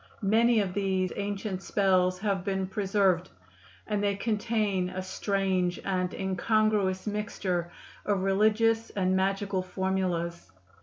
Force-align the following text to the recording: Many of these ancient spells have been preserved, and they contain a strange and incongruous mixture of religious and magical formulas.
Many 0.23 0.59
of 0.61 0.73
these 0.73 1.13
ancient 1.15 1.61
spells 1.61 2.17
have 2.17 2.43
been 2.43 2.65
preserved, 2.65 3.29
and 3.85 4.03
they 4.03 4.15
contain 4.15 4.89
a 4.89 5.03
strange 5.03 5.79
and 5.85 6.11
incongruous 6.11 7.05
mixture 7.05 7.71
of 8.03 8.23
religious 8.23 8.89
and 8.89 9.15
magical 9.15 9.61
formulas. 9.61 10.51